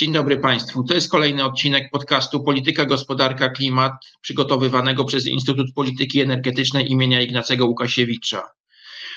[0.00, 0.84] Dzień dobry Państwu.
[0.84, 7.66] To jest kolejny odcinek podcastu Polityka, Gospodarka, Klimat, przygotowywanego przez Instytut Polityki Energetycznej imienia Ignacego
[7.66, 8.42] Łukasiewicza.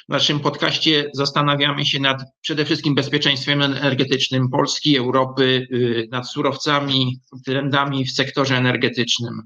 [0.06, 7.20] W naszym podcaście zastanawiamy się nad przede wszystkim bezpieczeństwem energetycznym Polski, Europy, y, nad surowcami,
[7.46, 9.42] trendami w sektorze energetycznym.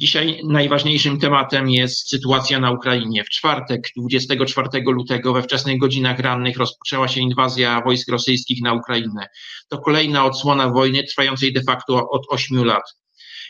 [0.00, 3.24] Dzisiaj najważniejszym tematem jest sytuacja na Ukrainie.
[3.24, 9.26] W czwartek, 24 lutego, we wczesnych godzinach rannych rozpoczęła się inwazja wojsk rosyjskich na Ukrainę.
[9.68, 12.82] To kolejna odsłona wojny trwającej de facto od 8 lat.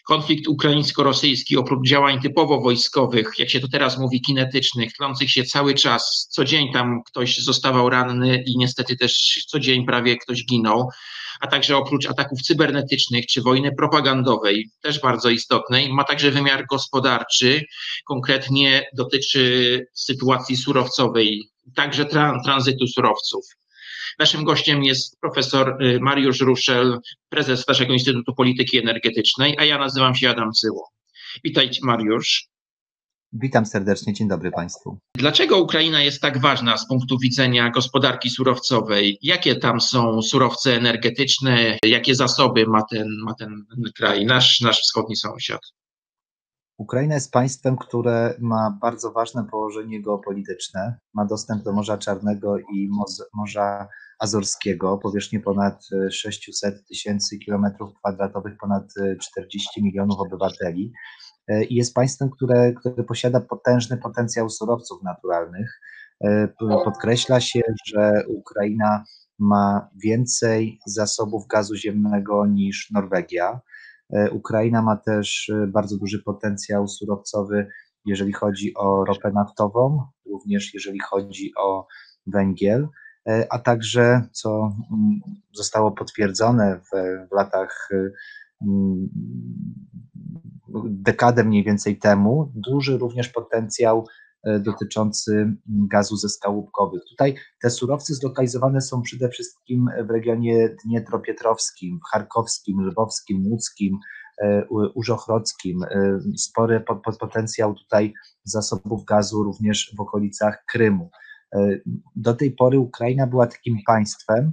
[0.07, 5.75] Konflikt ukraińsko-rosyjski, oprócz działań typowo wojskowych, jak się to teraz mówi, kinetycznych, tlących się cały
[5.75, 10.89] czas, co dzień tam ktoś zostawał ranny i niestety też co dzień prawie ktoś ginął,
[11.41, 17.65] a także oprócz ataków cybernetycznych czy wojny propagandowej, też bardzo istotnej, ma także wymiar gospodarczy,
[18.07, 22.07] konkretnie dotyczy sytuacji surowcowej, także
[22.45, 23.45] tranzytu surowców.
[24.19, 26.99] Naszym gościem jest profesor y, Mariusz Ruszel,
[27.29, 30.89] prezes naszego Instytutu Polityki Energetycznej, a ja nazywam się Adam Cyło.
[31.45, 32.49] Witajcie Mariusz.
[33.33, 34.99] Witam serdecznie, dzień dobry Państwu.
[35.15, 39.19] Dlaczego Ukraina jest tak ważna z punktu widzenia gospodarki surowcowej?
[39.23, 41.79] Jakie tam są surowce energetyczne?
[41.85, 43.65] Jakie zasoby ma ten, ma ten
[43.97, 45.61] kraj, nasz, nasz wschodni sąsiad?
[46.79, 50.99] Ukraina jest państwem, które ma bardzo ważne położenie geopolityczne.
[51.15, 52.91] Ma dostęp do Morza Czarnego i
[53.35, 58.85] Morza Azorskiego, powierzchnię ponad 600 tysięcy kilometrów kwadratowych, ponad
[59.21, 60.93] 40 milionów obywateli
[61.69, 65.81] i jest państwem, które, które posiada potężny potencjał surowców naturalnych.
[66.85, 69.05] Podkreśla się, że Ukraina
[69.39, 73.61] ma więcej zasobów gazu ziemnego niż Norwegia.
[74.33, 77.67] Ukraina ma też bardzo duży potencjał surowcowy,
[78.05, 81.87] jeżeli chodzi o ropę naftową, również jeżeli chodzi o
[82.27, 82.89] węgiel,
[83.51, 84.73] a także, co
[85.53, 86.91] zostało potwierdzone w,
[87.31, 87.89] w latach
[90.85, 94.28] dekadę mniej więcej temu, duży również potencjał e,
[94.61, 97.03] dotyczący gazu ze skałupkowych.
[97.11, 103.99] Tutaj te surowce zlokalizowane są przede wszystkim w regionie Dnietropietrowskim, Charkowskim, Lwowskim, Łódzkim,
[104.43, 104.65] e,
[104.95, 105.83] Użochrockim.
[105.83, 106.85] E, spory
[107.21, 108.15] potencjał tutaj
[108.45, 111.11] zasobów gazu również w okolicach Krymu.
[112.17, 114.53] Do tej pory Ukraina była takim państwem,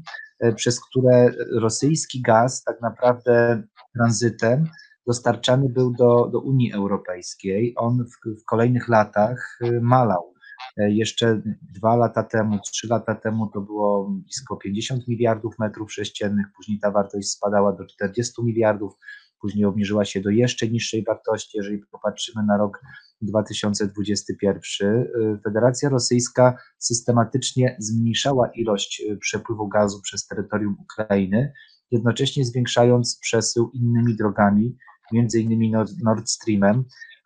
[0.56, 4.68] przez które rosyjski gaz tak naprawdę tranzytem
[5.08, 7.74] dostarczany był do, do Unii Europejskiej.
[7.78, 10.36] On w, w kolejnych latach y, malał.
[10.78, 16.46] E, jeszcze dwa lata temu, trzy lata temu to było blisko 50 miliardów metrów sześciennych,
[16.56, 18.94] później ta wartość spadała do 40 miliardów,
[19.42, 21.58] później obniżyła się do jeszcze niższej wartości.
[21.58, 22.82] Jeżeli popatrzymy na rok
[23.22, 25.08] 2021, y,
[25.44, 31.54] Federacja Rosyjska systematycznie zmniejszała ilość y, przepływu gazu przez terytorium Ukrainy,
[31.92, 34.78] jednocześnie zwiększając przesył innymi drogami,
[35.12, 35.72] między innymi
[36.04, 36.84] Nord Streamem,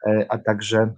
[0.07, 0.93] e, a także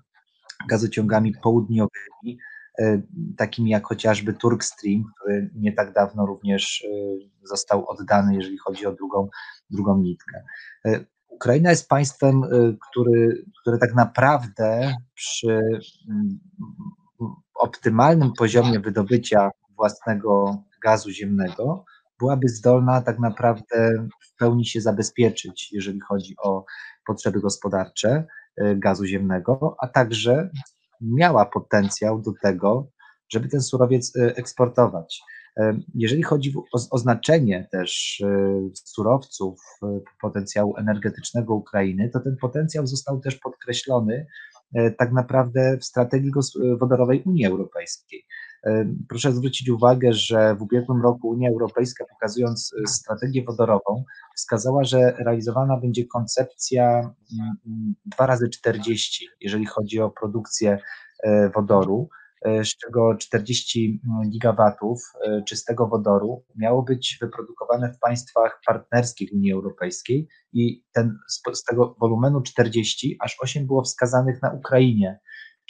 [0.70, 2.40] gazociągami południowymi,
[2.80, 3.02] e,
[3.38, 8.86] takimi jak chociażby Turk Stream, który nie tak dawno również e, został oddany, jeżeli chodzi
[8.86, 9.30] o drugą,
[9.70, 10.44] drugą nitkę.
[11.30, 12.42] Ukraina jest państwem,
[12.90, 15.62] który, które tak naprawdę przy
[17.56, 21.86] optymalnym poziomie wydobycia własnego gazu ziemnego
[22.22, 26.66] byłaby zdolna tak naprawdę w pełni się zabezpieczyć, jeżeli chodzi o
[27.08, 28.26] potrzeby gospodarcze
[28.58, 30.50] e, gazu ziemnego, a także
[31.02, 32.88] miała potencjał do tego,
[33.30, 35.22] żeby ten surowiec e, eksportować.
[35.58, 38.24] E, jeżeli chodzi o oznaczenie też
[38.74, 39.60] surowców,
[40.22, 44.28] potencjału energetycznego Ukrainy, to ten potencjał został też podkreślony
[44.98, 46.32] tak naprawdę w strategii
[46.80, 48.26] wodorowej Unii Europejskiej.
[49.10, 54.04] Proszę zwrócić uwagę, że w ubiegłym roku Unia Europejska, pokazując e, strategię wodorową,
[54.36, 57.14] wskazała, że realizowana będzie koncepcja
[58.06, 60.80] 2 razy 40, jeżeli chodzi o produkcję
[61.24, 62.10] e, wodoru,
[62.42, 65.14] e, z czego 40 gigawatów
[65.48, 71.18] czystego wodoru miało być wyprodukowane w państwach partnerskich Unii Europejskiej i ten,
[71.54, 75.20] z tego wolumenu 40 aż 8 było wskazanych na Ukrainie.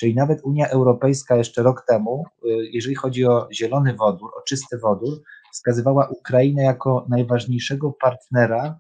[0.01, 4.77] Czyli nawet Unia Europejska jeszcze rok temu, y, jeżeli chodzi o zielony wodór, o czysty
[4.77, 5.21] wodór,
[5.53, 8.80] wskazywała Ukrainę jako najważniejszego partnera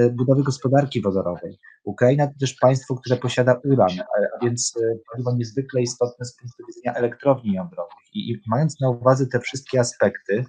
[0.00, 1.58] y, budowy gospodarki wodorowej.
[1.84, 6.62] Ukraina to też państwo, które posiada uran, a więc y, paliwo niezwykle istotne z punktu
[6.66, 8.14] widzenia elektrowni jądrowych.
[8.14, 10.44] I, I mając na uwadze te wszystkie aspekty,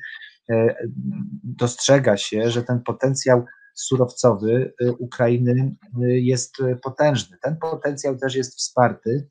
[1.43, 7.37] dostrzega się, że ten potencjał surowcowy Ukrainy jest potężny.
[7.41, 9.29] Ten potencjał też jest wsparty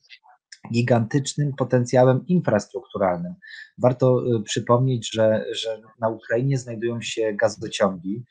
[0.71, 3.35] gigantycznym potencjałem infrastrukturalnym.
[3.79, 8.25] Warto y, przypomnieć, że, że na Ukrainie znajdują się gazociągi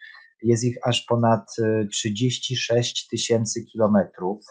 [0.43, 1.55] Jest ich aż ponad
[1.91, 4.45] 36 tysięcy kilometrów.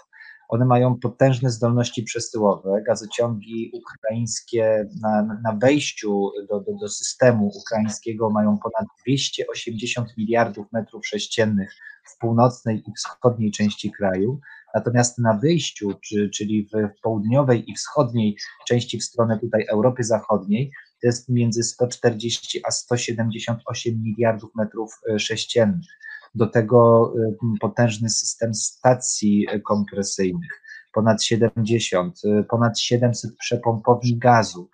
[0.48, 2.82] One mają potężne zdolności przesyłowe.
[2.86, 11.06] Gazociągi ukraińskie na, na wejściu do, do, do systemu ukraińskiego mają ponad 280 miliardów metrów
[11.06, 11.72] sześciennych
[12.04, 14.40] w północnej i wschodniej części kraju.
[14.74, 18.36] Natomiast na wyjściu, czy, czyli w południowej i wschodniej
[18.68, 20.72] części w stronę tutaj Europy Zachodniej,
[21.02, 26.00] to jest między 140 a 178 miliardów metrów e, sześciennych
[26.34, 30.62] do tego y, potężny system stacji kompresyjnych,
[30.92, 34.70] ponad 70, y, ponad 700 przepompowni gazu,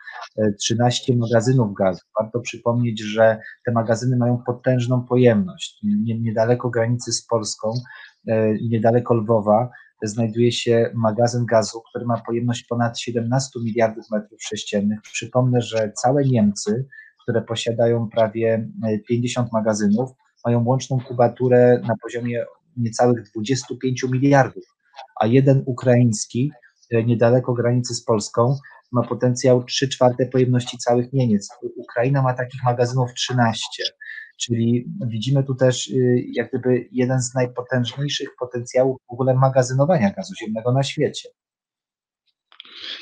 [0.58, 2.00] 13 y, magazynów gazu.
[2.20, 5.80] Warto przypomnieć, że te magazyny mają potężną pojemność.
[6.20, 7.74] Niedaleko granicy z Polską,
[8.62, 9.70] niedaleko Lwowa,
[10.02, 15.00] znajduje się magazyn gazu, który ma pojemność ponad 17 miliardów metrów sześciennych.
[15.02, 16.86] Przypomnę, że całe Niemcy,
[17.22, 18.68] które posiadają prawie
[19.08, 20.10] 50 magazynów,
[20.44, 22.44] mają łączną kubaturę na poziomie
[22.76, 24.64] niecałych 25 miliardów,
[25.20, 26.52] a jeden ukraiński,
[26.92, 28.56] e, niedaleko granicy z Polską,
[28.92, 31.48] ma potencjał 3 czwarte pojemności całych Niemiec.
[31.76, 33.82] Ukraina ma takich magazynów 13,
[34.36, 40.34] czyli widzimy tu też y, jak gdyby jeden z najpotężniejszych potencjałów w ogóle magazynowania gazu
[40.40, 41.28] ziemnego na świecie.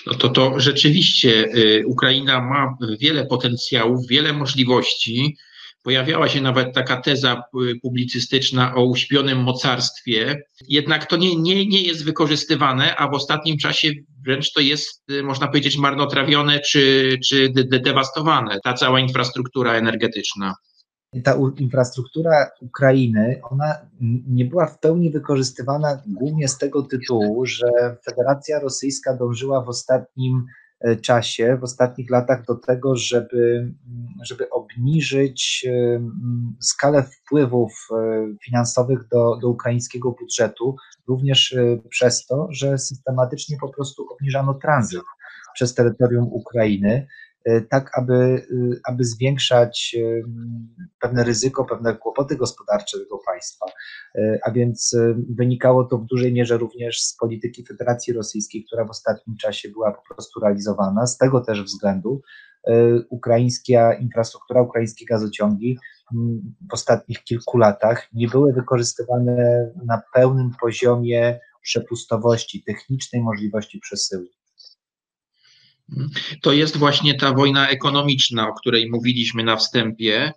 [0.06, 5.36] No to to rzeczywiście y, Ukraina ma wiele potencjałów, wiele możliwości.
[5.82, 11.82] Pojawiała się nawet taka teza y, publicystyczna o uśpionym mocarstwie, jednak to nie, nie, nie
[11.82, 13.90] jest wykorzystywane, a w ostatnim czasie
[14.26, 20.54] wręcz to jest, można powiedzieć, marnotrawione czy, czy dewastowane, ta cała infrastruktura energetyczna
[21.22, 23.74] ta infrastruktura Ukrainy, ona
[24.28, 30.46] nie była w pełni wykorzystywana głównie z tego tytułu, że Federacja Rosyjska dążyła w ostatnim
[30.84, 33.72] E, czasie, w ostatnich latach do tego, żeby,
[34.22, 36.00] żeby obniżyć e,
[36.60, 40.76] skalę wpływów e, finansowych do, do ukraińskiego budżetu,
[41.08, 41.56] również
[41.88, 45.02] przez to, że systematycznie po prostu obniżano tranzyt
[45.54, 47.06] przez terytorium Ukrainy.
[47.44, 50.22] E, tak aby, e, aby zwiększać e,
[51.00, 53.66] pewne ryzyko, pewne kłopoty gospodarcze tego państwa.
[54.44, 54.96] A więc
[55.28, 59.92] wynikało to w dużej mierze również z polityki Federacji Rosyjskiej, która w ostatnim czasie była
[59.92, 61.06] po prostu realizowana.
[61.06, 62.22] Z tego też względu
[63.10, 65.78] ukraińska infrastruktura, ukraińskie gazociągi
[66.70, 74.26] w ostatnich kilku latach nie były wykorzystywane na pełnym poziomie przepustowości, technicznej możliwości przesyłu.
[76.42, 80.32] To jest właśnie ta wojna ekonomiczna, o której mówiliśmy na wstępie.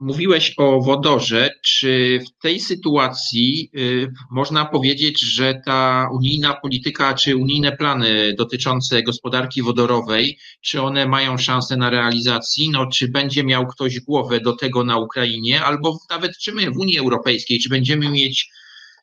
[0.00, 1.50] Mówiłeś o wodorze.
[1.64, 9.02] Czy w tej sytuacji y, można powiedzieć, że ta unijna polityka, czy unijne plany dotyczące
[9.02, 12.70] gospodarki wodorowej, czy one mają szansę na realizacji?
[12.70, 16.78] No, czy będzie miał ktoś głowę do tego na Ukrainie, albo nawet czy my w
[16.78, 18.50] Unii Europejskiej, czy będziemy mieć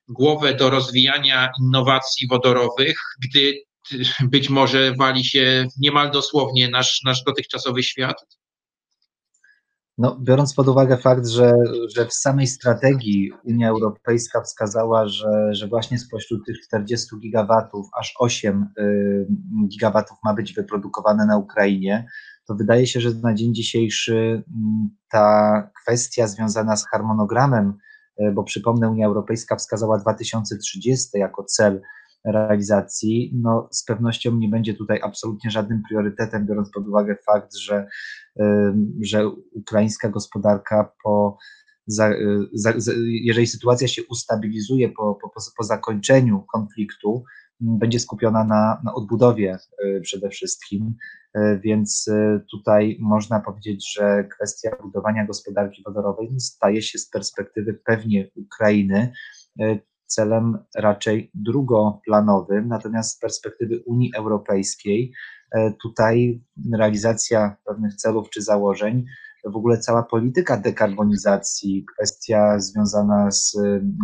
[0.07, 3.53] głowę do rozwijania innowacji wodorowych, gdy
[4.31, 8.25] być może wali się niemal dosłownie nasz, nasz dotychczasowy świat?
[9.97, 11.53] No, biorąc pod uwagę fakt, że,
[11.95, 18.13] że w samej strategii Unia Europejska wskazała, że, że właśnie spośród tych 40 gigawatów aż
[18.19, 19.27] 8 y,
[19.67, 22.07] gigawatów ma być wyprodukowane na Ukrainie,
[22.47, 27.73] to wydaje się, że na dzień dzisiejszy mm, ta kwestia związana z harmonogramem,
[28.21, 31.81] y, bo przypomnę, Unia Europejska wskazała 2030 jako cel
[32.25, 37.87] realizacji, no z pewnością nie będzie tutaj absolutnie żadnym priorytetem, biorąc pod uwagę fakt, że,
[39.01, 41.37] że ukraińska gospodarka po
[41.87, 42.09] za,
[42.53, 42.73] za,
[43.07, 47.23] jeżeli sytuacja się ustabilizuje po, po, po zakończeniu konfliktu,
[47.59, 50.95] będzie skupiona na, na odbudowie y, przede wszystkim,
[51.37, 57.73] y, więc y, tutaj można powiedzieć, że kwestia budowania gospodarki wodorowej staje się z perspektywy
[57.85, 59.13] pewnie Ukrainy
[60.07, 65.13] celem raczej drugoplanowym, natomiast z perspektywy Unii Europejskiej
[65.51, 66.41] e, tutaj
[66.73, 69.05] realizacja pewnych celów czy założeń,
[69.45, 73.51] w ogóle cała polityka dekarbonizacji, kwestia związana z,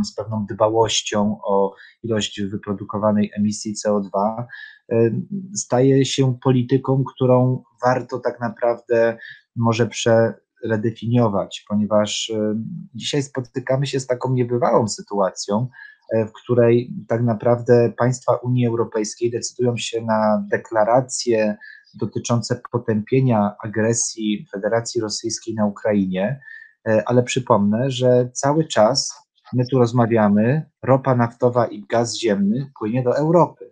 [0.03, 4.43] z pewną dbałością o ilość wyprodukowanej emisji CO2,
[4.91, 5.11] e,
[5.55, 9.17] staje się polityką, którą warto tak naprawdę
[9.55, 12.55] może prze, redefiniować, ponieważ e,
[12.95, 15.67] dzisiaj spotykamy się z taką niebywałą sytuacją,
[16.13, 21.57] E, w której tak naprawdę państwa Unii Europejskiej decydują się na deklaracje
[21.93, 26.39] dotyczące potępienia agresji Federacji Rosyjskiej na Ukrainie,
[26.87, 29.13] e, ale przypomnę, że cały czas
[29.53, 33.71] my tu rozmawiamy, ropa naftowa i gaz ziemny płynie do Europy.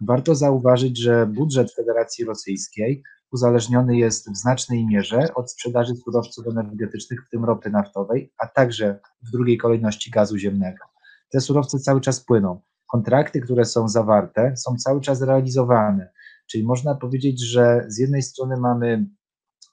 [0.00, 7.26] Warto zauważyć, że budżet Federacji Rosyjskiej uzależniony jest w znacznej mierze od sprzedaży surowców energetycznych,
[7.26, 10.84] w tym ropy naftowej, a także w drugiej kolejności gazu ziemnego.
[11.32, 12.60] Te surowce cały czas płyną.
[12.92, 16.12] Kontrakty, które są zawarte, są cały czas realizowane.
[16.50, 19.06] Czyli można powiedzieć, że z jednej strony mamy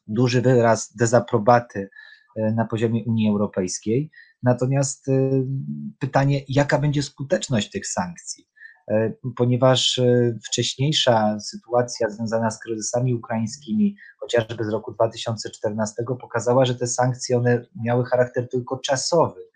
[0.08, 1.90] duży wyraz dezaprobaty
[2.36, 4.12] e, na poziomie Unii Europejskiej,
[4.44, 5.32] natomiast e,
[6.00, 8.48] pytanie, jaka będzie skuteczność tych sankcji?
[8.92, 10.02] E, ponieważ
[10.46, 17.66] wcześniejsza sytuacja związana z kryzysami ukraińskimi, chociażby z roku 2014, pokazała, że te sankcje one
[17.84, 19.48] miały charakter tylko czasowy.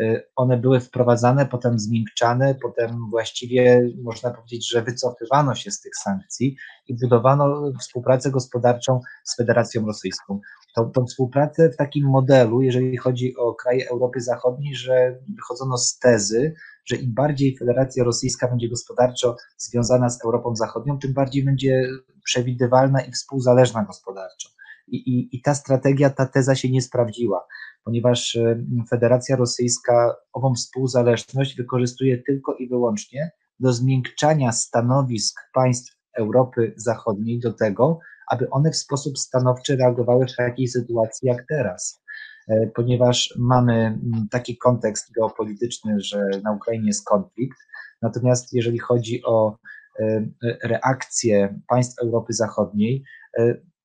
[0.00, 5.96] Y, one były wprowadzane, potem zmiękczane, potem właściwie można powiedzieć, że wycofywano się z tych
[5.96, 6.56] sankcji
[6.88, 10.40] i budowano współpracę gospodarczą z Federacją Rosyjską.
[10.74, 15.98] Tą, tą współpracę w takim modelu, jeżeli chodzi o kraje Europy Zachodniej, że wychodzono z
[15.98, 21.88] tezy, że im bardziej Federacja Rosyjska będzie gospodarczo związana z Europą Zachodnią, tym bardziej będzie
[22.24, 24.48] przewidywalna i współzależna gospodarczo.
[24.88, 27.46] I, i, I ta strategia, ta teza się nie sprawdziła
[27.84, 36.74] ponieważ e, Federacja Rosyjska ową współzależność wykorzystuje tylko i wyłącznie do zmiękczania stanowisk państw Europy
[36.76, 37.98] Zachodniej do tego,
[38.30, 42.02] aby one w sposób stanowczy reagowały w takiej sytuacji jak teraz.
[42.48, 43.98] E, ponieważ mamy
[44.30, 47.58] taki kontekst geopolityczny, że na Ukrainie jest konflikt,
[48.02, 49.56] natomiast jeżeli chodzi o
[50.00, 50.26] e,
[50.62, 53.04] reakcję państw Europy Zachodniej,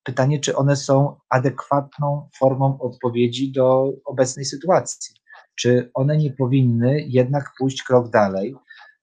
[0.06, 5.14] Pytanie, czy one są adekwatną formą odpowiedzi do obecnej sytuacji?
[5.54, 8.54] Czy one nie powinny jednak pójść krok dalej,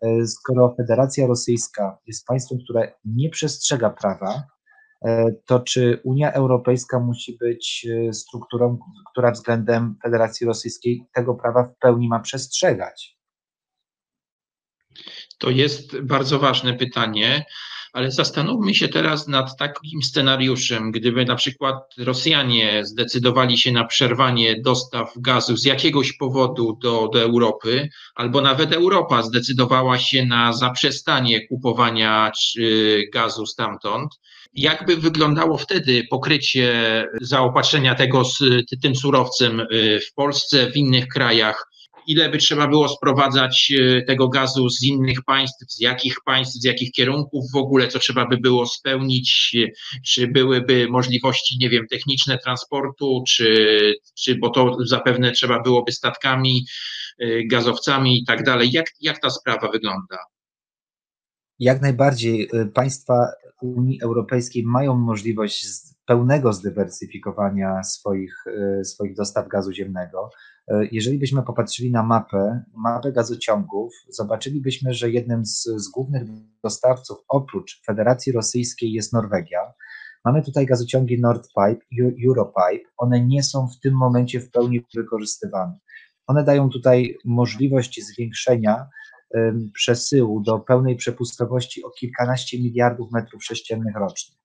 [0.02, 4.44] e, skoro Federacja Rosyjska jest państwem, które nie przestrzega prawa, e,
[5.46, 8.80] to czy Unia Europejska musi być e, strukturą,
[9.12, 13.18] która względem Federacji Rosyjskiej tego prawa w pełni ma przestrzegać?
[15.40, 17.46] To jest bardzo ważne pytanie
[17.94, 24.62] ale zastanówmy się teraz nad takim scenariuszem, gdyby na przykład Rosjanie zdecydowali się na przerwanie
[24.62, 31.48] dostaw gazu z jakiegoś powodu do, do Europy, albo nawet Europa zdecydowała się na zaprzestanie
[31.48, 32.32] kupowania
[33.14, 34.10] gazu stamtąd.
[34.54, 36.74] Jakby wyglądało wtedy pokrycie
[37.22, 38.40] zaopatrzenia tego z
[38.82, 41.74] tym surowcem y, w Polsce, w innych krajach?
[42.08, 46.64] ile by trzeba było sprowadzać e, tego gazu z innych państw, z jakich państw, z
[46.64, 49.58] jakich kierunków w ogóle, co trzeba by było spełnić,
[50.06, 56.66] czy byłyby możliwości, nie wiem, techniczne transportu, czy, czy bo to zapewne trzeba byłoby statkami,
[57.20, 58.72] e, gazowcami i tak dalej.
[58.72, 60.18] Jak, jak ta sprawa wygląda?
[61.60, 63.14] Jak najbardziej państwa
[63.64, 65.68] Unii Europejskiej mają możliwość
[66.06, 68.44] pełnego zdywersyfikowania swoich,
[68.84, 70.30] swoich dostaw gazu ziemnego.
[70.68, 76.24] E, jeżeli byśmy popatrzyli na mapę, mapę gazociągów, zobaczylibyśmy, że jednym z, z głównych
[76.64, 79.74] dostawców oprócz Federacji Rosyjskiej jest Norwegia.
[80.26, 81.86] Mamy tutaj gazociągi Nordpipe,
[82.28, 82.90] Europipe.
[82.98, 85.80] One nie są w tym momencie w pełni wykorzystywane.
[86.28, 88.90] One dają tutaj możliwość zwiększenia
[89.74, 94.36] przesyłu do pełnej przepustowości o kilkanaście miliardów metrów sześciennych rocznie.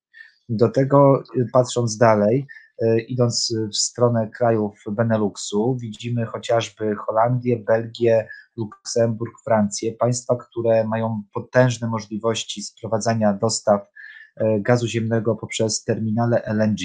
[0.49, 2.47] Do tego, patrząc dalej,
[2.83, 11.23] E, idąc w stronę krajów Beneluxu, widzimy chociażby Holandię, Belgię, Luksemburg, Francję, państwa, które mają
[11.35, 13.91] potężne możliwości sprowadzania dostaw
[14.37, 16.81] e, gazu ziemnego poprzez terminale LNG.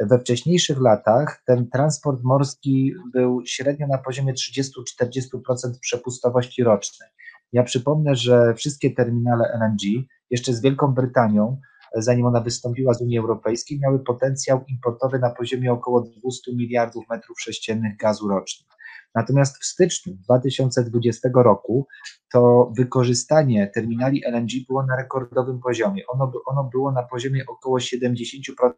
[0.00, 7.08] We wcześniejszych latach ten transport morski był średnio na poziomie 30-40% przepustowości rocznej.
[7.52, 11.60] Ja przypomnę, że wszystkie terminale LNG, jeszcze z Wielką Brytanią,
[11.96, 17.40] zanim ona wystąpiła z Unii Europejskiej, miały potencjał importowy na poziomie około 200 miliardów metrów
[17.40, 18.66] sześciennych gazu rocznie.
[19.14, 21.86] Natomiast w styczniu 2020 roku
[22.32, 26.02] to wykorzystanie terminali LNG było na rekordowym poziomie.
[26.06, 28.72] Ono, ono było na poziomie około 70%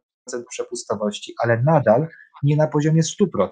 [0.51, 2.09] przepustowości, ale nadal
[2.43, 3.49] nie na poziomie 100%.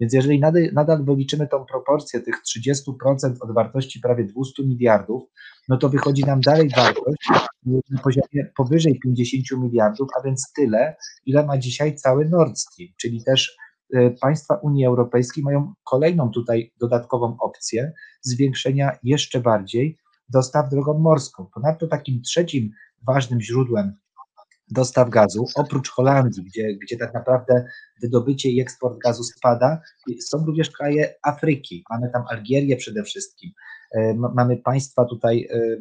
[0.00, 5.22] Więc jeżeli nadal, nadal wyliczymy tą proporcję tych 30% od wartości prawie 200 miliardów,
[5.68, 7.28] no to wychodzi nam dalej wartość
[7.90, 13.24] na poziomie powyżej 50 miliardów, a więc tyle, ile ma dzisiaj cały Nord Stream, czyli
[13.24, 13.56] też
[13.94, 21.46] e, państwa Unii Europejskiej mają kolejną tutaj dodatkową opcję zwiększenia jeszcze bardziej dostaw drogą morską.
[21.54, 22.70] Ponadto takim trzecim
[23.06, 23.96] ważnym źródłem
[24.70, 27.64] dostaw gazu, oprócz Holandii, gdzie, gdzie tak naprawdę
[28.02, 29.80] wydobycie i eksport gazu spada,
[30.20, 31.84] są również kraje Afryki.
[31.90, 33.50] Mamy tam Algierię przede wszystkim.
[33.94, 35.76] E, mamy państwa tutaj, e,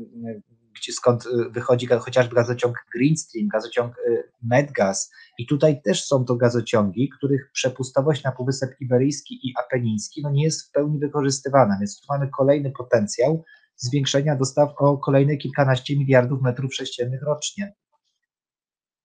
[0.79, 3.95] gdzie skąd e, wychodzi chociażby gazociąg Greenstream, gazociąg
[4.41, 10.31] Medgas i tutaj też są to gazociągi, których przepustowość na Półwysep Iberyjski i Apeniński no
[10.31, 13.43] nie jest w pełni wykorzystywana, więc tu mamy kolejny potencjał
[13.75, 17.73] zwiększenia dostaw o kolejne kilkanaście miliardów metrów sześciennych rocznie.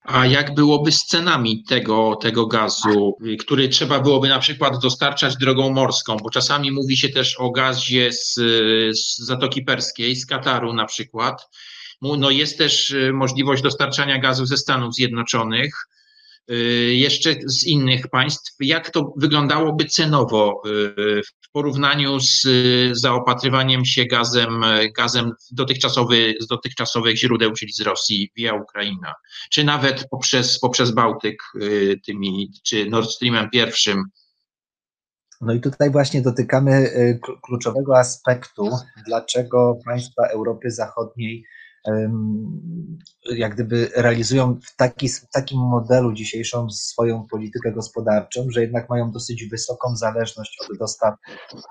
[0.03, 5.69] A jak byłoby z cenami tego, tego gazu, który trzeba byłoby na przykład dostarczać drogą
[5.69, 6.17] morską?
[6.17, 8.33] Bo czasami mówi się też o gazie z,
[8.97, 11.47] z Zatoki Perskiej, z Kataru na przykład.
[12.01, 15.87] No jest też y, możliwość dostarczania gazu ze Stanów Zjednoczonych.
[16.51, 16.55] Y,
[16.95, 18.55] jeszcze z innych państw.
[18.59, 21.21] Jak to wyglądało cenowo y,
[21.53, 22.47] porównaniu z
[22.91, 24.61] zaopatrywaniem się gazem,
[24.97, 29.13] gazem dotychczasowy, z dotychczasowych źródeł, czyli z Rosji via Ukraina,
[29.51, 34.03] czy nawet poprzez, poprzez Bałtyk y, tymi, czy Nord Streamem pierwszym?
[35.41, 36.89] No i tutaj właśnie dotykamy
[37.41, 38.69] kluczowego aspektu,
[39.07, 41.45] dlaczego państwa Europy Zachodniej
[43.35, 49.11] jak gdyby realizują w, taki, w takim modelu dzisiejszą swoją politykę gospodarczą, że jednak mają
[49.11, 51.15] dosyć wysoką zależność od dostaw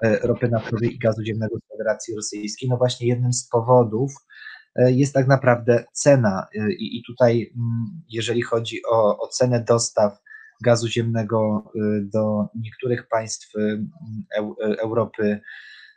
[0.05, 2.69] e, ropy naftowej i gazu ziemnego z Federacji Rosyjskiej.
[2.69, 4.13] No właśnie jednym z powodów
[4.77, 9.65] e, jest tak naprawdę cena e, i, i tutaj mm, jeżeli chodzi o, o cenę
[9.69, 10.19] dostaw
[10.65, 11.65] gazu ziemnego
[12.03, 13.53] do niektórych państw
[14.79, 15.41] Europy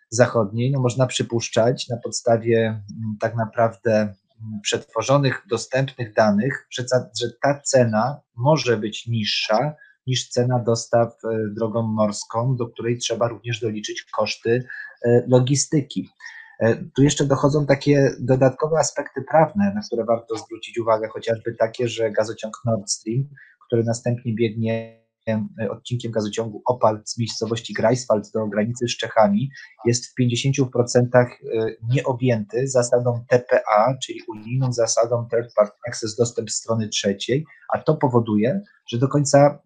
[0.09, 7.09] zachodniej, no można przypuszczać na podstawie mm, tak naprawdę mm, przetworzonych, dostępnych danych, że ta,
[7.21, 9.75] że ta cena może być niższa
[10.07, 14.63] niż cena dostaw e, drogą morską, do której trzeba również doliczyć koszty
[15.05, 16.09] e, logistyki.
[16.59, 21.87] E, tu jeszcze dochodzą takie dodatkowe aspekty prawne, na które warto zwrócić uwagę, chociażby takie,
[21.87, 23.23] że gazociąg Nord Stream,
[23.67, 25.04] który następnie biegnie
[25.69, 29.49] odcinkiem gazociągu Opal z miejscowości Greifswald do granicy z Czechami
[29.85, 30.65] jest w 50%
[31.13, 31.27] e,
[31.89, 38.61] nieobjęty zasadą TPA, czyli unijną zasadą Third Party Access, dostęp strony trzeciej, a to powoduje,
[38.87, 39.59] że do końca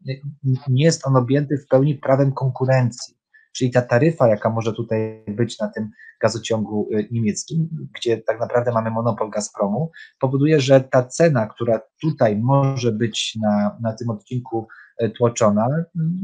[0.67, 3.19] nie jest on objęty w pełni prawem konkurencji.
[3.55, 5.89] Czyli ta taryfa, jaka może tutaj być na tym
[6.21, 12.37] gazociągu e, niemieckim, gdzie tak naprawdę mamy monopol Gazpromu, powoduje, że ta cena, która tutaj
[12.37, 14.67] może być na, na tym odcinku
[15.07, 15.67] tłoczona,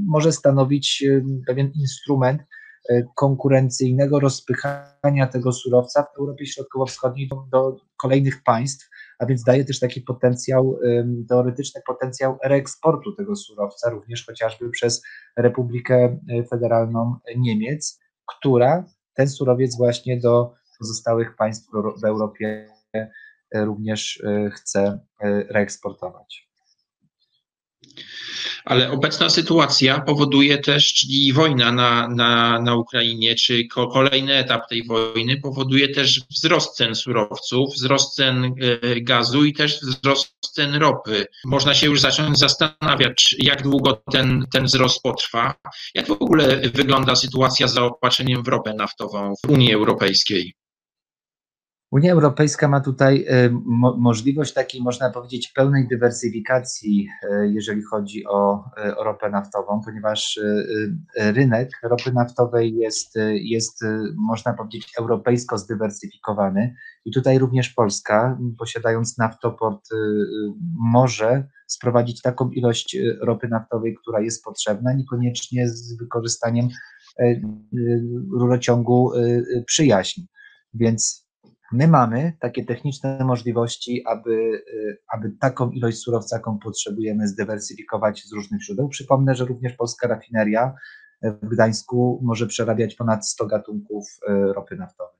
[0.08, 2.42] może stanowić e, pewien instrument
[2.90, 9.66] e, konkurencyjnego rozpychania tego surowca w Europie Środkowo-Wschodniej do, do, kolejnych państw, a więc daje
[9.66, 10.80] też taki potencjał,
[11.30, 15.02] teoretyczny potencjał reeksportu tego surowca, również chociażby przez
[15.38, 18.00] Republikę Federalną Niemiec,
[18.38, 25.00] która ten surowiec właśnie do pozostałych państw w Europie e, również chce
[25.50, 26.55] reeksportować.
[28.66, 34.84] Ale obecna sytuacja powoduje też, czyli wojna na, na, na Ukrainie, czy kolejny etap tej
[34.84, 41.26] wojny powoduje też wzrost cen surowców, wzrost cen e, gazu i też wzrost cen ropy.
[41.46, 45.54] Można się już zacząć zastanawiać, jak długo ten, ten wzrost potrwa.
[45.96, 50.54] Jak w ogóle wygląda sytuacja z zaopatrzeniem w ropę naftową w Unii Europejskiej?
[51.96, 58.26] Unia Europejska ma tutaj e, mo możliwość takiej, można powiedzieć, pełnej dywersyfikacji, e, jeżeli chodzi
[58.28, 60.40] o, e, o ropę naftową, ponieważ
[61.16, 63.80] rynek ropy naftowej jest, jest,
[64.16, 69.90] można powiedzieć, europejsko zdywersyfikowany i tutaj również Polska, posiadając naftoport,
[70.80, 76.68] może sprowadzić taką ilość ropy naftowej, która jest potrzebna, niekoniecznie z wykorzystaniem
[78.32, 79.12] rurociągu
[79.66, 80.22] przyjaźń.
[80.74, 81.25] Więc
[81.76, 84.32] My mamy takie techniczne możliwości, aby,
[84.74, 88.90] y, aby taką ilość surowca, jaką potrzebujemy, zdywersyfikować z różnych źródeł.
[88.90, 90.74] Przypomnę, że również polska rafineria
[91.22, 95.16] w Gdańsku może przerabiać ponad 100 gatunków y, ropy naftowej.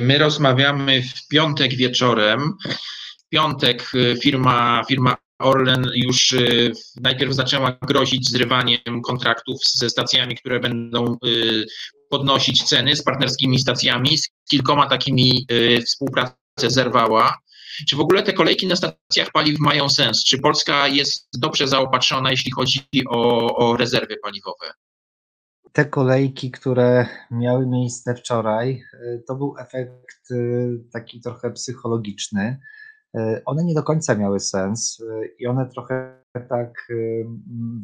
[0.00, 2.52] My rozmawiamy w piątek wieczorem.
[3.26, 6.34] W piątek y, firma, firma Orlen już
[7.02, 11.16] najpierw zaczęła grozić zrywaniem kontraktów ze stacjami, które będą
[12.10, 16.34] podnosić ceny z partnerskimi stacjami, z kilkoma takimi y, współpracę
[16.66, 17.38] zerwała.
[17.88, 20.24] Czy w ogóle te kolejki na stacjach paliw mają sens?
[20.24, 24.66] Czy Polska jest dobrze zaopatrzona, jeśli chodzi o, o rezerwy paliwowe?
[25.72, 32.60] Te kolejki, które miały miejsce wczoraj, y, to był efekt y, taki trochę psychologiczny.
[33.44, 35.02] One nie do końca miały sens
[35.38, 36.88] i one trochę tak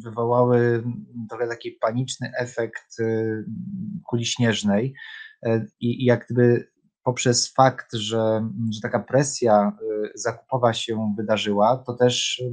[0.03, 0.83] wywołały
[1.29, 3.45] trochę taki paniczny efekt y,
[4.05, 4.93] kuli śnieżnej
[5.45, 6.71] e, i jak gdyby
[7.03, 12.43] poprzez fakt, że, że taka presja y, zakupowa się wydarzyła, to też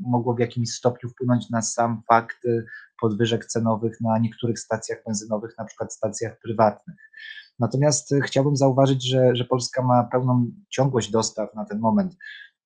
[0.00, 2.64] mogło w jakimś stopniu wpłynąć na sam fakt y,
[3.00, 6.96] podwyżek cenowych na niektórych stacjach benzynowych, na przykład stacjach prywatnych.
[7.58, 12.16] Natomiast chciałbym zauważyć, że, że Polska ma pełną ciągłość dostaw na ten moment.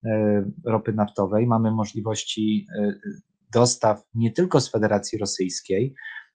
[0.06, 1.46] E, ropy naftowej.
[1.46, 2.94] Mamy możliwości e,
[3.52, 5.94] dostaw nie tylko z Federacji Rosyjskiej,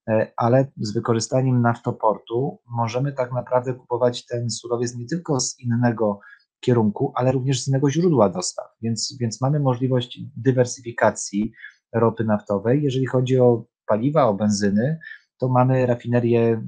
[0.09, 6.19] e, ale z wykorzystaniem naftoportu możemy tak naprawdę kupować ten surowiec nie tylko z innego
[6.59, 8.65] kierunku, ale również z innego źródła dostaw.
[8.81, 11.51] Więc, więc mamy możliwość dywersyfikacji
[11.93, 12.83] ropy naftowej.
[12.83, 14.99] Jeżeli chodzi o paliwa, o benzyny,
[15.37, 16.63] to mamy rafinerię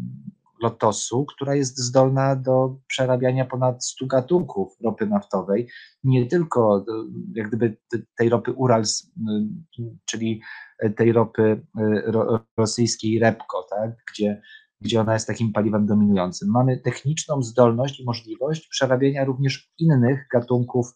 [0.63, 5.67] Lotosu, która jest zdolna do przerabiania ponad 100 gatunków ropy naftowej,
[6.04, 6.86] nie tylko
[7.36, 7.78] jak gdyby
[8.17, 9.12] tej ropy Urals,
[10.06, 10.41] czyli
[10.97, 11.65] tej ropy
[12.58, 14.41] rosyjskiej Repko, tak, gdzie,
[14.82, 16.49] gdzie ona jest takim paliwem dominującym.
[16.52, 20.88] Mamy techniczną zdolność i możliwość przerabiania również innych gatunków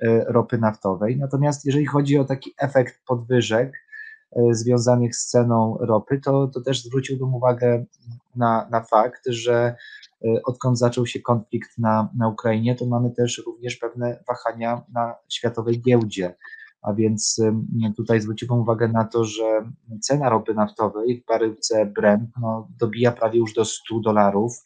[0.00, 1.16] e, ropy naftowej.
[1.16, 3.83] Natomiast jeżeli chodzi o taki efekt podwyżek, E,
[4.50, 7.84] związanych z ceną ropy, to, to też zwróciłbym uwagę
[8.36, 9.76] na, na fakt, że
[10.24, 15.14] e, odkąd zaczął się konflikt na, na Ukrainie, to mamy też również pewne wahania na
[15.28, 16.34] światowej giełdzie.
[16.82, 17.40] A więc
[17.96, 19.70] tutaj zwróciłbym uwagę na to, że
[20.00, 24.62] cena ropy naftowej w baryłce Brent no, dobija prawie już do 100 dolarów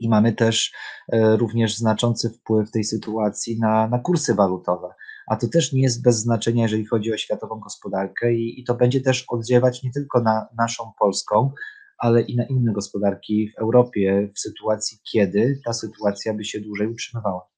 [0.00, 0.72] i mamy też
[1.12, 4.88] e, również znaczący wpływ tej sytuacji na, na kursy walutowe
[5.30, 8.74] a to też nie jest bez znaczenia, jeżeli chodzi o światową gospodarkę i, i to
[8.74, 11.52] będzie też oddziaływać nie tylko na naszą polską,
[11.98, 16.86] ale i na inne gospodarki w Europie w sytuacji, kiedy ta sytuacja by się dłużej
[16.86, 17.48] utrzymywała.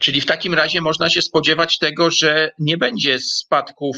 [0.00, 3.96] Czyli w takim razie można się spodziewać tego, że nie będzie spadków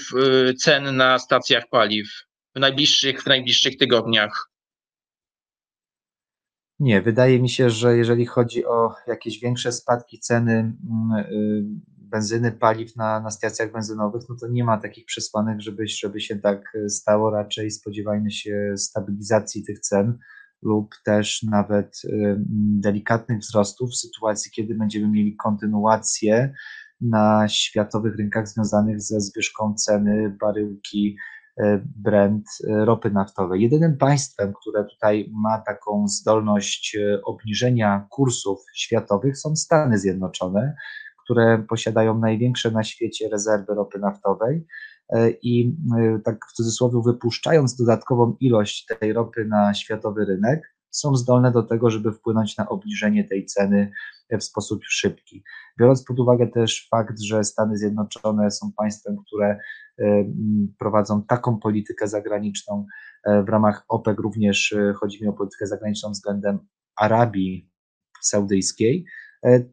[0.51, 2.09] y, cen na stacjach paliw
[2.57, 4.51] w najbliższych, w najbliższych tygodniach.
[6.79, 12.53] Nie, wydaje mi się, że jeżeli chodzi o jakieś większe spadki ceny mm, y, benzyny,
[12.53, 16.73] paliw na, na stacjach benzynowych, no to nie ma takich przesłanek, żeby, żeby się tak
[16.75, 17.31] e, stało.
[17.31, 20.19] Raczej spodziewajmy się stabilizacji tych cen
[20.63, 22.37] lub też nawet e,
[22.81, 26.53] delikatnych wzrostów w sytuacji, kiedy będziemy mieli kontynuację
[27.01, 31.17] na światowych rynkach związanych ze zwyżką ceny baryłki
[31.57, 33.63] e, Brent ropy naftowej.
[33.63, 40.77] Jedynym państwem, które tutaj ma taką zdolność obniżenia kursów światowych są Stany Zjednoczone
[41.27, 44.67] które posiadają największe na świecie rezerwy ropy naftowej
[45.09, 51.17] e, i e, tak w cudzysłowie wypuszczając dodatkową ilość tej ropy na światowy rynek, są
[51.17, 53.93] zdolne do tego, żeby wpłynąć na obniżenie tej ceny
[54.31, 55.45] w sposób szybki.
[55.81, 59.59] Biorąc pod uwagę też fakt, że Stany Zjednoczone są państwem, które
[59.99, 60.25] e,
[60.79, 62.87] prowadzą taką politykę zagraniczną
[63.47, 66.59] w ramach OPEC, również chodzi mi o politykę zagraniczną względem
[66.97, 67.71] Arabii
[68.21, 69.05] Saudyjskiej,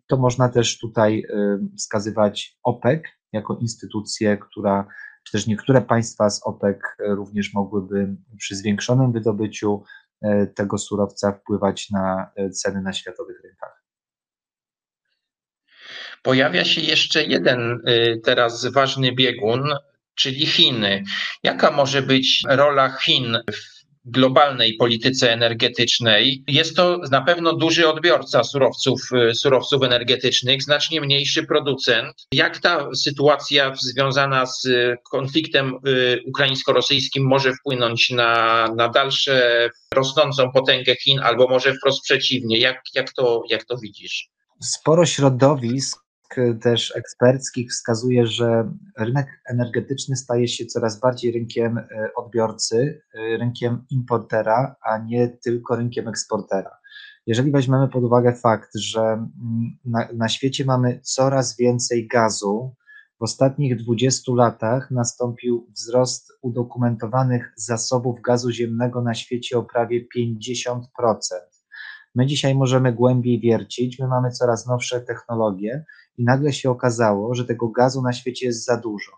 [0.07, 3.01] to można też tutaj e, wskazywać OPEC
[3.33, 4.87] jako instytucję, która,
[5.25, 9.83] czy też niektóre państwa z OPEC również mogłyby przy zwiększonym wydobyciu
[10.21, 13.83] e, tego surowca wpływać na ceny na światowych rynkach.
[16.23, 17.79] Pojawia się jeszcze jeden
[18.23, 19.63] teraz ważny biegun,
[20.15, 21.03] czyli Chiny.
[21.43, 23.72] Jaka może być rola Chin w
[24.05, 26.43] globalnej polityce energetycznej.
[26.47, 32.15] Jest to na pewno duży odbiorca surowców, y, surowców energetycznych, znacznie mniejszy producent.
[32.31, 40.51] Jak ta sytuacja związana z y, konfliktem y, ukraińsko-rosyjskim może wpłynąć na, na dalsze rosnącą
[40.51, 42.59] potęgę Chin, albo może wprost przeciwnie?
[42.59, 44.29] Jak, jak, to, jak to widzisz?
[44.61, 46.02] Sporo środowisk
[46.61, 53.85] też eksperckich wskazuje, że rynek energetyczny staje się coraz bardziej rynkiem e, odbiorcy, e, rynkiem
[53.89, 56.77] importera, a nie tylko rynkiem eksportera.
[57.27, 59.31] Jeżeli weźmiemy pod uwagę fakt, że mm,
[59.85, 62.75] na, na świecie mamy coraz więcej gazu,
[63.19, 70.83] w ostatnich 20 latach nastąpił wzrost udokumentowanych zasobów gazu ziemnego na świecie o prawie 50%.
[72.15, 75.85] My dzisiaj możemy głębiej wiercić, my mamy coraz nowsze technologie
[76.17, 79.11] i nagle się okazało, że tego gazu na świecie jest za dużo.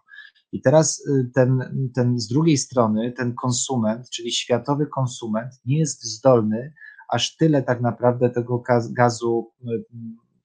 [0.52, 1.60] I teraz y, ten,
[1.96, 6.74] ten z drugiej strony, ten konsument, czyli światowy konsument, nie jest zdolny
[7.10, 9.86] aż tyle tak naprawdę tego gazu y,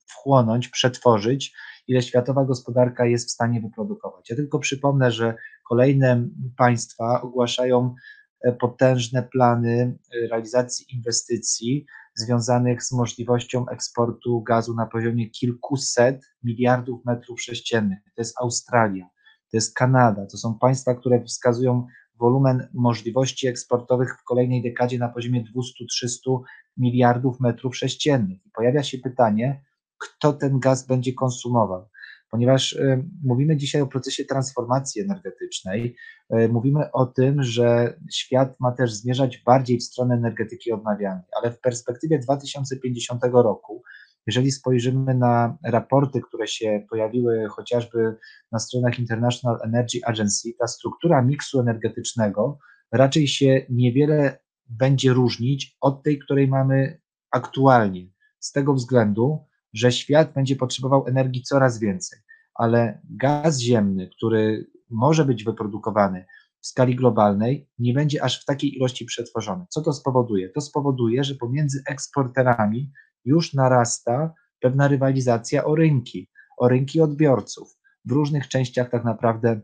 [0.07, 1.55] wchłonąć, przetworzyć,
[1.89, 4.31] ile światowa gospodarka jest w stanie wyprodukować.
[4.31, 5.35] Ja tylko przypomnę, że
[5.69, 7.95] kolejne państwa ogłaszają
[8.41, 11.87] e, potężne plany y, realizacji inwestycji
[12.21, 17.99] związanych z możliwością eksportu gazu na poziomie kilkuset miliardów metrów sześciennych.
[18.05, 19.05] To jest Australia,
[19.51, 21.87] to jest Kanada, to są państwa, które wskazują
[22.19, 26.41] wolumen możliwości eksportowych w kolejnej dekadzie na poziomie 200-300
[26.77, 28.47] miliardów metrów sześciennych.
[28.47, 29.65] I pojawia się pytanie,
[29.99, 31.89] kto ten gaz będzie konsumował
[32.31, 35.97] ponieważ y, mówimy dzisiaj o procesie transformacji energetycznej.
[36.35, 41.53] Y, mówimy o tym, że świat ma też zmierzać bardziej w stronę energetyki odnawialnej, ale
[41.53, 43.83] w perspektywie 2050 roku,
[44.27, 48.17] jeżeli spojrzymy na raporty, które się pojawiły chociażby
[48.53, 52.59] na stronach International Energy Agency, ta struktura miksu energetycznego
[52.93, 54.39] raczej się niewiele
[54.69, 58.07] będzie różnić od tej, której mamy aktualnie.
[58.39, 62.19] Z tego względu, że świat będzie potrzebował energii coraz więcej,
[62.55, 66.27] ale gaz ziemny, który może być wyprodukowany
[66.61, 69.67] w skali globalnej, nie będzie aż w takiej ilości przetworzony.
[69.69, 70.49] Co to spowoduje?
[70.49, 72.93] To spowoduje, że pomiędzy eksporterami
[73.25, 79.61] już narasta pewna rywalizacja o rynki, o rynki odbiorców w różnych częściach tak naprawdę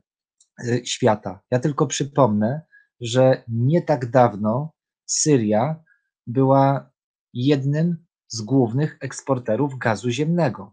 [0.64, 1.40] y, świata.
[1.51, 2.61] Ja tylko przypomnę,
[3.01, 4.73] że nie tak dawno
[5.07, 5.85] Syria
[6.27, 6.90] była
[7.33, 10.73] jednym z głównych eksporterów gazu ziemnego.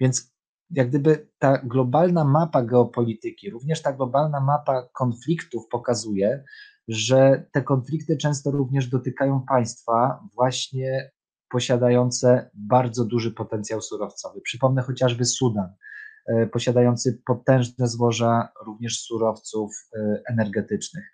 [0.00, 0.34] Więc
[0.70, 6.44] jak gdyby ta globalna mapa geopolityki, również ta globalna mapa konfliktów pokazuje,
[6.88, 11.10] że te konflikty często również dotykają państwa właśnie
[11.50, 14.40] posiadające bardzo duży potencjał surowcowy.
[14.40, 15.68] Przypomnę chociażby Sudan,
[16.26, 21.04] e, posiadający potężne złoża również surowców e, energetycznych.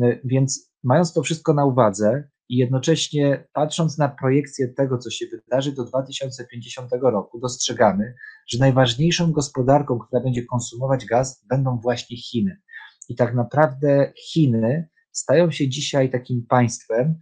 [0.00, 5.26] E, więc mając to wszystko na uwadze i jednocześnie patrząc na projekcję tego, co się
[5.26, 8.14] wydarzy do 2050 roku, dostrzegamy,
[8.48, 12.60] że najważniejszą gospodarką, która będzie konsumować gaz, będą właśnie Chiny.
[13.08, 17.14] I tak naprawdę Chiny stają się dzisiaj takim państwem,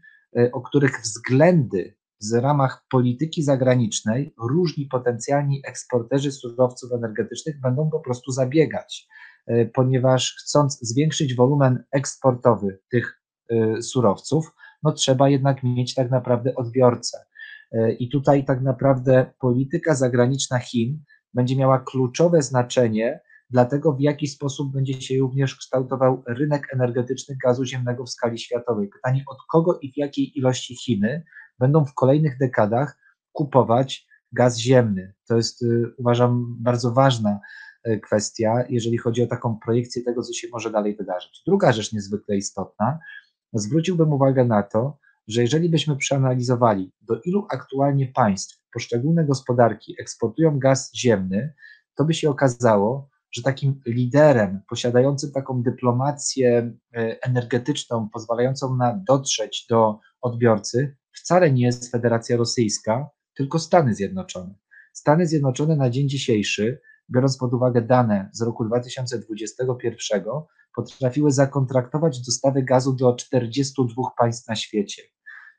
[0.53, 8.33] o których względy w ramach polityki zagranicznej różni potencjalni eksporterzy surowców energetycznych będą po prostu
[8.33, 9.09] zabiegać,
[9.47, 14.53] e, ponieważ chcąc zwiększyć wolumen eksportowy tych e, surowców,
[14.87, 17.19] no trzeba jednak mieć tak naprawdę odbiorcę.
[17.73, 21.03] E, I tutaj tak naprawdę polityka zagraniczna Chin
[21.35, 23.21] będzie miała kluczowe znaczenie
[23.51, 28.39] dla tego, w jaki sposób będzie się również kształtował rynek energetyczny gazu ziemnego w skali
[28.39, 28.89] światowej.
[28.89, 31.25] Pytanie, od kogo i w jakiej ilości Chiny
[31.59, 32.99] będą w kolejnych dekadach
[33.33, 35.15] kupować gaz ziemny.
[35.29, 37.41] To jest, y, uważam, bardzo ważna
[37.89, 41.43] y, kwestia, jeżeli chodzi o taką projekcję tego, co się może dalej wydarzyć.
[41.47, 42.99] Druga rzecz niezwykle istotna,
[43.59, 50.59] zwróciłbym uwagę na to, że jeżeli byśmy przeanalizowali, do ilu aktualnie państw poszczególne gospodarki eksportują
[50.59, 51.55] gaz ziemny,
[51.95, 59.67] to by się okazało, że takim liderem posiadającym taką dyplomację y, energetyczną, pozwalającą na dotrzeć
[59.71, 64.55] do odbiorcy, wcale nie jest Federacja Rosyjska, tylko Stany Zjednoczone.
[64.93, 66.81] Stany Zjednoczone na dzień dzisiejszy,
[67.15, 70.23] biorąc pod uwagę dane z roku 2021,
[70.75, 75.03] potrafiły zakontraktować dostawy gazu do 42 państw na świecie.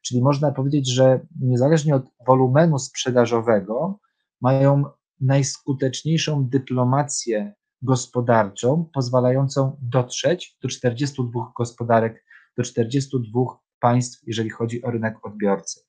[0.02, 4.00] Czyli można powiedzieć, że niezależnie od wolumenu sprzedażowego,
[4.42, 4.84] mają
[5.22, 12.26] najskuteczniejszą dyplomację gospodarczą, pozwalającą dotrzeć do 42 gospodarek,
[12.58, 13.42] do 42
[13.80, 15.82] państw, jeżeli chodzi o rynek odbiorcy.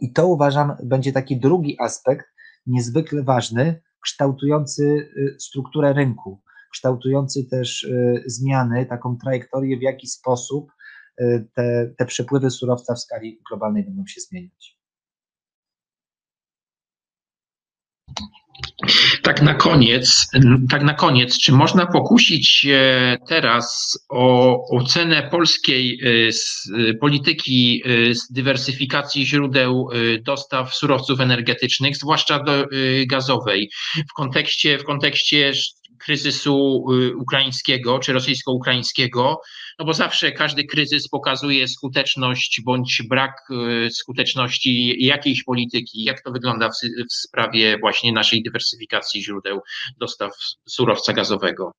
[0.00, 2.26] I to uważam będzie taki drugi aspekt
[2.66, 6.40] niezwykle ważny, kształtujący y, strukturę rynku,
[6.72, 10.72] kształtujący też y, zmiany, taką trajektorię, w jaki sposób
[11.20, 14.79] y, te, te przepływy surowca w skali globalnej będą się zmieniać.
[19.30, 20.26] Tak na koniec,
[20.70, 29.26] tak na koniec, czy można pokusić się teraz o ocenę polskiej y, polityki y, dywersyfikacji
[29.26, 29.88] źródeł
[30.22, 32.64] dostaw surowców energetycznych, zwłaszcza do
[33.06, 33.70] gazowej,
[34.10, 35.52] w kontekście, w kontekście
[36.00, 39.40] kryzysu y, ukraińskiego czy rosyjsko-ukraińskiego,
[39.78, 43.50] no bo zawsze każdy kryzys pokazuje skuteczność bądź brak
[43.86, 46.04] y, skuteczności jakiejś polityki.
[46.04, 49.60] Jak to wygląda w, w sprawie właśnie naszej dywersyfikacji źródeł
[49.98, 50.32] dostaw
[50.68, 51.72] surowca gazowego?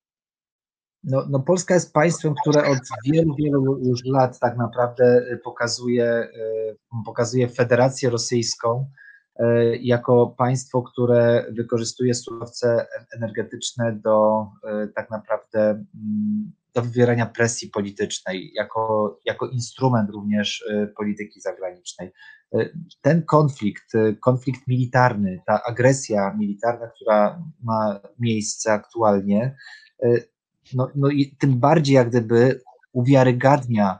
[1.04, 6.76] No, no, Polska jest państwem, które od wielu, wielu już lat tak naprawdę pokazuje, y,
[7.04, 8.86] pokazuje Federację Rosyjską
[9.80, 18.52] jako państwo, które wykorzystuje surowce energetyczne do e, tak naprawdę mm, do wywierania presji politycznej,
[18.54, 22.12] jako, jako instrument również e, polityki zagranicznej.
[23.02, 29.56] Ten konflikt, konflikt militarny, ta agresja militarna, która ma miejsce aktualnie,
[30.74, 32.60] no, no i tym bardziej jak gdyby
[32.92, 33.98] uwiarygadnia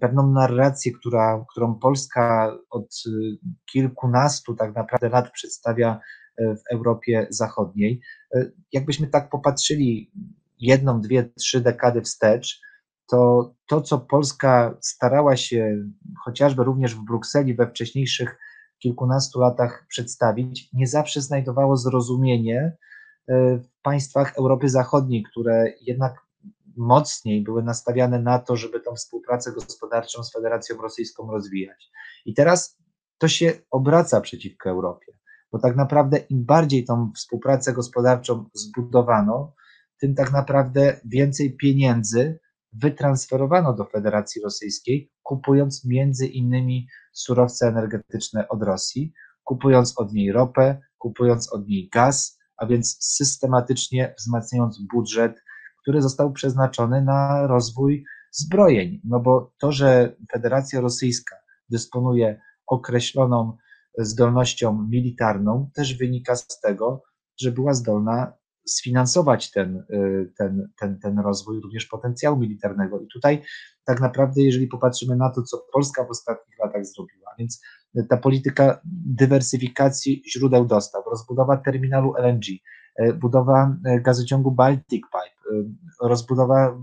[0.00, 3.10] pewną narrację, która, którą Polska od y,
[3.72, 6.00] kilkunastu tak naprawdę lat przedstawia
[6.36, 8.00] e, w Europie Zachodniej.
[8.34, 10.12] E, jakbyśmy tak popatrzyli
[10.60, 12.60] jedną, dwie, trzy dekady wstecz,
[13.10, 15.76] to to, co Polska starała się
[16.24, 18.38] chociażby również w Brukseli we wcześniejszych
[18.78, 22.76] kilkunastu latach przedstawić, nie zawsze znajdowało zrozumienie
[23.28, 26.27] e, w państwach Europy Zachodniej, które jednak
[26.78, 31.90] mocniej były nastawiane na to, żeby tą współpracę gospodarczą z Federacją Rosyjską rozwijać.
[32.26, 32.78] I teraz
[33.18, 35.12] to się obraca przeciwko Europie,
[35.52, 39.54] bo tak naprawdę im bardziej tą współpracę gospodarczą zbudowano,
[40.00, 42.38] tym tak naprawdę więcej pieniędzy
[42.72, 49.12] wytransferowano do Federacji Rosyjskiej, kupując między innymi surowce energetyczne od Rosji,
[49.44, 55.42] kupując od niej ropę, kupując od niej gaz, a więc systematycznie wzmacniając budżet,
[55.88, 59.00] który został przeznaczony na rozwój zbrojeń.
[59.04, 61.36] No bo to, że Federacja Rosyjska
[61.70, 63.56] dysponuje określoną
[63.98, 67.02] zdolnością militarną, też wynika z tego,
[67.40, 68.32] że była zdolna
[68.66, 73.00] sfinansować ten, y, ten, ten, ten rozwój również potencjału militarnego.
[73.00, 73.42] I tutaj
[73.84, 77.62] tak naprawdę, jeżeli popatrzymy na to, co Polska w ostatnich latach zrobiła, więc
[78.08, 82.44] ta polityka dywersyfikacji źródeł dostaw, rozbudowa terminalu LNG,
[83.00, 85.37] y, budowa y, gazociągu Baltic Pipe,
[86.02, 86.78] rozbudowa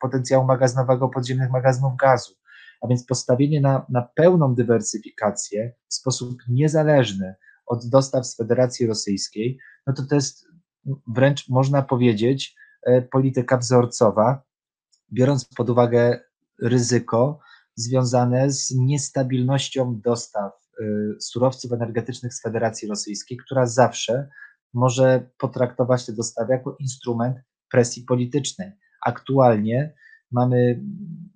[0.00, 2.34] potencjału magazynowego podziemnych magazynów gazu,
[2.82, 7.34] a więc postawienie na, na pełną dywersyfikację w sposób niezależny
[7.66, 10.46] od dostaw z Federacji Rosyjskiej, no to to jest
[11.06, 14.42] wręcz można powiedzieć e, polityka wzorcowa,
[15.12, 16.20] biorąc pod uwagę
[16.62, 17.38] ryzyko
[17.74, 20.64] związane z niestabilnością dostaw
[21.20, 24.28] surowców energetycznych z Federacji Rosyjskiej, która zawsze
[24.74, 27.36] może potraktować te dostawy jako instrument
[27.70, 28.72] presji politycznej.
[29.06, 29.94] Aktualnie
[30.30, 30.82] mamy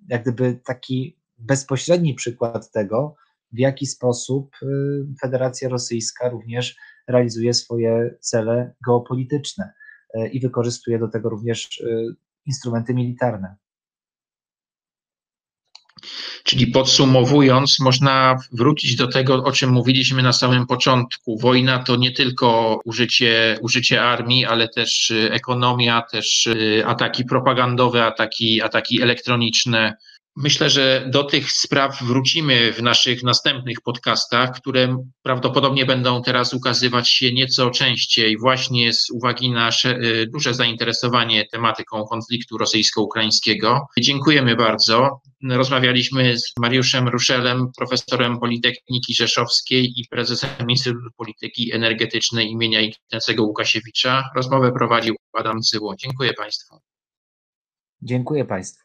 [0.08, 3.16] jak gdyby taki bezpośredni przykład tego,
[3.52, 4.66] w jaki sposób y,
[5.20, 6.76] Federacja Rosyjska również
[7.08, 9.72] realizuje swoje cele geopolityczne
[10.14, 12.06] y, i wykorzystuje do tego również y,
[12.46, 13.56] instrumenty militarne.
[16.48, 21.38] Czyli podsumowując, można wrócić do tego, o czym mówiliśmy na samym początku.
[21.38, 26.48] Wojna to nie tylko użycie, użycie armii, ale też ekonomia, też
[26.86, 29.96] ataki propagandowe, ataki, ataki elektroniczne,
[30.40, 37.10] Myślę, że do tych spraw wrócimy w naszych następnych podcastach, które prawdopodobnie będą teraz ukazywać
[37.10, 43.86] się nieco częściej, właśnie z uwagi na y, duże zainteresowanie tematyką konfliktu rosyjsko-ukraińskiego.
[43.98, 45.20] Dziękujemy bardzo.
[45.50, 54.24] Rozmawialiśmy z Mariuszem Ruszelem, profesorem Politechniki Rzeszowskiej i prezesem Instytutu Polityki Energetycznej imienia Ignacego Łukasiewicza.
[54.36, 55.94] Rozmowę prowadził Adam Cyło.
[55.96, 56.78] Dziękuję Państwu.
[58.02, 58.82] Dziękuję Państwu.